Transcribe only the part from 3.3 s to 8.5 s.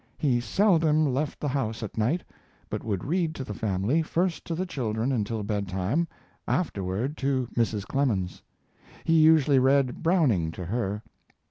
to the family, first to the children until bedtime, afterward to Mrs. Clemens.